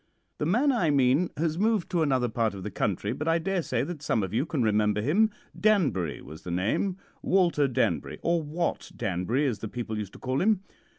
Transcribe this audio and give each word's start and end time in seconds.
"The 0.39 0.47
man 0.47 0.71
I 0.71 0.89
mean 0.89 1.29
has 1.37 1.59
moved 1.59 1.91
to 1.91 2.01
another 2.01 2.27
part 2.27 2.55
of 2.55 2.63
the 2.63 2.71
country, 2.71 3.13
but 3.13 3.27
I 3.27 3.37
daresay 3.37 3.83
that 3.83 4.01
some 4.01 4.23
of 4.23 4.33
you 4.33 4.47
can 4.47 4.63
remember 4.63 4.99
him. 4.99 5.29
Danbury 5.55 6.23
was 6.23 6.41
the 6.41 6.49
name 6.49 6.97
Walter 7.21 7.67
Danbury, 7.67 8.17
or 8.23 8.41
Wat 8.41 8.91
Danbury, 8.97 9.45
as 9.45 9.59
the 9.59 9.67
people 9.67 9.99
used 9.99 10.13
to 10.13 10.17
call 10.19 10.41
him. 10.41 10.61